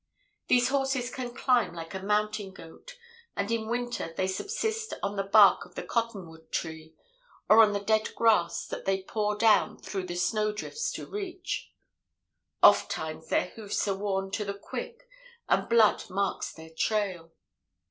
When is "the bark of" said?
5.15-5.75